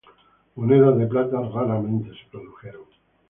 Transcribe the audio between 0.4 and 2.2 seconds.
Monedas de plata raramente